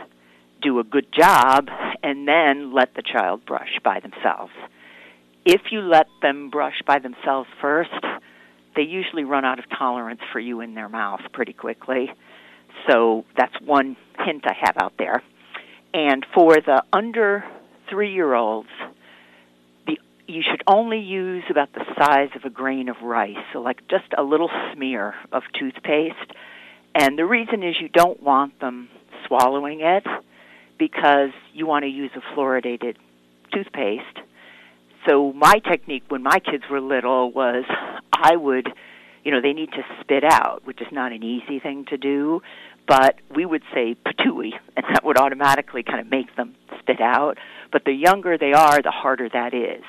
[0.62, 1.68] do a good job,
[2.03, 4.53] and then let the child brush by themselves.
[5.44, 7.90] If you let them brush by themselves first,
[8.77, 12.11] they usually run out of tolerance for you in their mouth pretty quickly.
[12.89, 15.22] So that's one hint I have out there.
[15.95, 17.45] And for the under
[17.91, 18.68] three year olds,
[20.29, 24.12] you should only use about the size of a grain of rice, so like just
[24.16, 26.33] a little smear of toothpaste.
[26.95, 28.89] And the reason is you don't want them
[29.27, 30.05] swallowing it
[30.79, 32.97] because you want to use a fluoridated
[33.53, 34.18] toothpaste.
[35.07, 37.64] So my technique when my kids were little was
[38.12, 38.68] I would,
[39.24, 42.40] you know, they need to spit out, which is not an easy thing to do,
[42.88, 47.38] but we would say patooey, and that would automatically kind of make them spit out.
[47.72, 49.82] But the younger they are, the harder that is.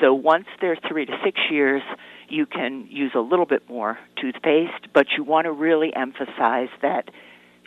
[0.00, 1.82] So once they're three to six years,
[2.28, 7.08] you can use a little bit more toothpaste, but you want to really emphasize that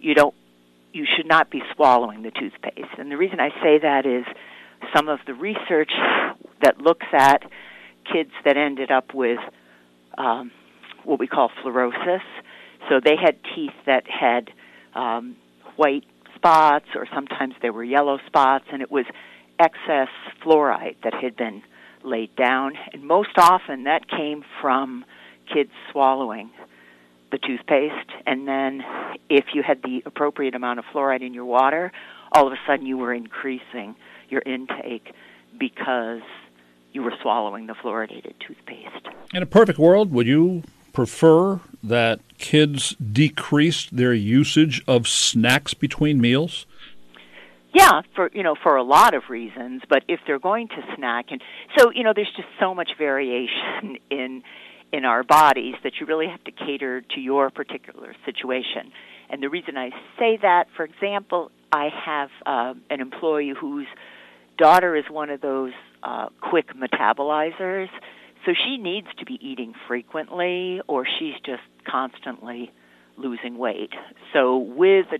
[0.01, 0.35] you don't,
[0.93, 2.97] you should not be swallowing the toothpaste.
[2.97, 4.25] And the reason I say that is
[4.95, 5.91] some of the research
[6.61, 7.43] that looks at
[8.11, 9.39] kids that ended up with
[10.17, 10.51] um,
[11.03, 12.21] what we call fluorosis.
[12.89, 14.49] So they had teeth that had
[14.95, 15.35] um,
[15.75, 16.05] white
[16.35, 19.05] spots, or sometimes there were yellow spots, and it was
[19.59, 20.09] excess
[20.43, 21.61] fluoride that had been
[22.03, 22.73] laid down.
[22.93, 25.05] And most often that came from
[25.53, 26.51] kids swallowing
[27.31, 28.09] the toothpaste.
[28.25, 28.81] And then
[29.29, 31.91] if you had the appropriate amount of fluoride in your water,
[32.33, 33.95] all of a sudden you were increasing
[34.29, 35.13] your intake
[35.59, 36.21] because
[36.93, 39.07] you were swallowing the fluoridated toothpaste.
[39.33, 40.63] In a perfect world, would you
[40.93, 46.65] prefer that kids decreased their usage of snacks between meals?
[47.73, 51.27] Yeah, for you know, for a lot of reasons, but if they're going to snack
[51.29, 51.41] and
[51.77, 54.43] so, you know, there's just so much variation in
[54.91, 58.91] in our bodies that you really have to cater to your particular situation.
[59.29, 63.85] And the reason I say that, for example, I have uh, an employee whose
[64.57, 65.73] daughter is one of those
[66.03, 67.89] uh, quick metabolizers,
[68.45, 72.71] so she needs to be eating frequently, or she's just constantly
[73.17, 73.91] losing weight.
[74.33, 75.19] So with a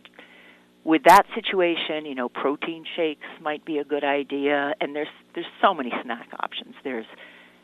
[0.85, 5.45] with that situation, you know, protein shakes might be a good idea, and there's there's
[5.61, 6.75] so many snack options.
[6.83, 7.05] There's,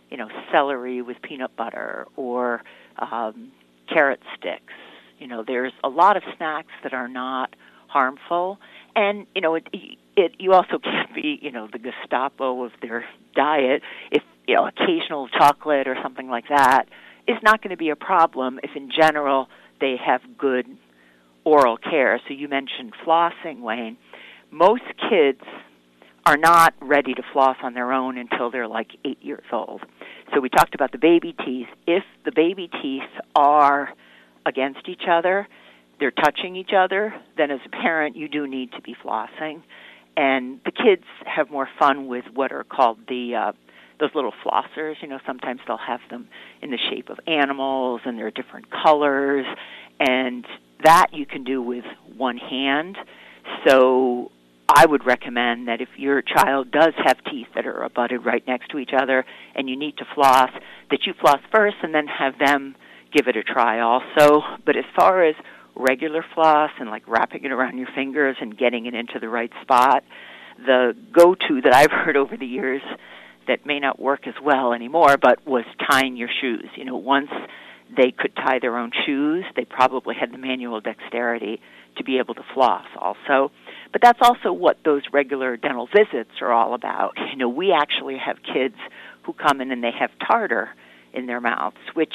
[0.10, 2.62] you know, celery with peanut butter or
[3.00, 3.52] um,
[3.92, 4.74] carrot sticks.
[5.18, 7.56] You know, there's a lot of snacks that are not
[7.88, 8.60] harmful,
[8.96, 9.68] and you know, it,
[10.16, 13.06] it you also can't be you know the Gestapo of their
[13.36, 13.82] diet.
[14.12, 16.86] If you know, occasional chocolate or something like that
[17.28, 19.48] is not going to be a problem if, in general,
[19.82, 20.66] they have good
[21.44, 22.22] oral care.
[22.28, 23.98] So you mentioned flossing, Wayne.
[24.52, 25.42] Most kids
[26.26, 29.82] are not ready to floss on their own until they're like eight years old.
[30.34, 31.68] So we talked about the baby teeth.
[31.86, 33.04] If the baby teeth
[33.36, 33.90] are
[34.46, 35.48] against each other,
[36.00, 39.62] they're touching each other, then as a parent, you do need to be flossing.
[40.18, 43.52] And the kids have more fun with what are called the uh,
[44.00, 44.96] those little flossers.
[45.02, 46.28] You know, sometimes they'll have them
[46.62, 49.46] in the shape of animals, and they're different colors.
[50.00, 50.46] And
[50.84, 51.86] that you can do with
[52.18, 52.98] one hand.
[53.68, 54.32] So
[54.68, 58.70] I would recommend that if your child does have teeth that are abutted right next
[58.72, 60.50] to each other and you need to floss,
[60.92, 62.76] that you floss first and then have them
[63.14, 64.42] give it a try also.
[64.66, 65.36] But as far as
[65.76, 69.52] regular floss and like wrapping it around your fingers and getting it into the right
[69.62, 70.04] spot,
[70.58, 72.82] the go to that I've heard over the years
[73.48, 76.68] that may not work as well anymore, but was tying your shoes.
[76.76, 77.30] You know, once
[77.96, 79.46] they could tie their own shoes.
[79.56, 81.62] They probably had the manual dexterity
[81.98, 83.52] to be able to floss also.
[83.92, 87.14] But that's also what those regular dental visits are all about.
[87.32, 88.76] You know, we actually have kids
[89.24, 90.70] who come in and they have tartar
[91.14, 92.14] in their mouths, which,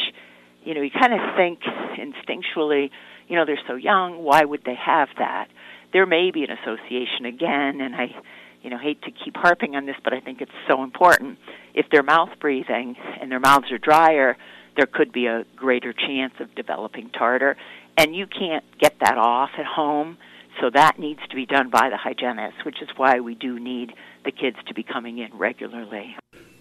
[0.64, 1.60] you know, you kind of think
[1.98, 2.90] instinctually,
[3.30, 5.46] you know, they're so young, why would they have that?
[5.92, 8.14] There may be an association again, and I,
[8.60, 11.38] you know, hate to keep harping on this, but I think it's so important.
[11.72, 14.36] If they're mouth breathing and their mouths are drier,
[14.76, 17.56] there could be a greater chance of developing tartar.
[17.96, 20.18] And you can't get that off at home,
[20.60, 23.92] so that needs to be done by the hygienist, which is why we do need
[24.24, 26.16] the kids to be coming in regularly.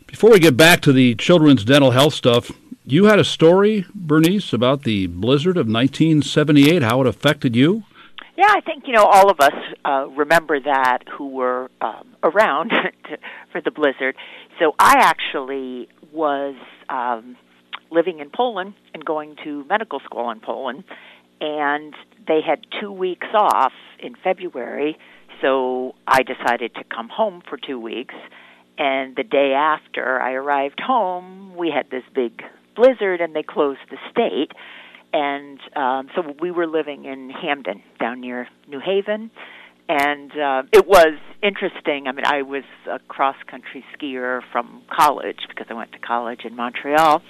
[0.05, 2.51] Before we get back to the children's dental health stuff,
[2.91, 7.83] you had a story, Bernice, about the blizzard of 1978, how it affected you?
[8.37, 12.71] Yeah, I think you know all of us uh, remember that who were um, around
[13.51, 14.15] for the blizzard.
[14.59, 16.55] So I actually was
[16.87, 17.35] um,
[17.91, 20.85] living in Poland and going to medical school in Poland,
[21.41, 21.93] and
[22.27, 24.97] they had two weeks off in February,
[25.41, 28.15] so I decided to come home for two weeks.
[28.77, 32.41] And the day after I arrived home, we had this big
[32.80, 34.51] blizzard and they closed the state.
[35.11, 39.32] And um, so we were living in Hamden, down near New Haven.
[39.89, 42.07] And uh, it was interesting.
[42.07, 46.41] I mean, I was a cross country skier from college because I went to college
[46.45, 47.23] in Montreal.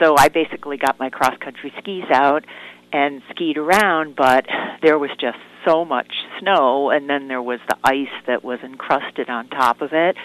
[0.00, 2.44] So I basically got my cross country skis out
[2.90, 4.46] and skied around, but
[4.82, 5.36] there was just
[5.66, 9.90] so much snow, and then there was the ice that was encrusted on top of
[9.92, 10.16] it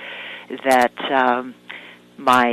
[0.63, 1.55] that um,
[2.17, 2.49] my